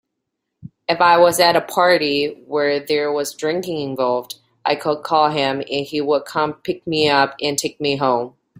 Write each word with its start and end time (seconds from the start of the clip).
If 0.89 0.99
I 0.99 1.17
was 1.19 1.39
at 1.39 1.55
a 1.55 1.61
party 1.61 2.43
where 2.47 2.79
there 2.79 3.11
was 3.11 3.35
drinking 3.35 3.87
involved, 3.87 4.33
I 4.65 4.73
could 4.75 5.03
call 5.03 5.29
him 5.29 5.59
and 5.59 5.85
he 5.85 6.01
would 6.01 6.25
come 6.25 6.53
pick 6.55 6.87
me 6.87 7.07
up 7.07 7.35
and 7.39 7.55
take 7.55 7.79
me 7.79 7.97
home. 7.97 8.33